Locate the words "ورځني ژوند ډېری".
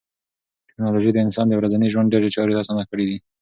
1.59-2.29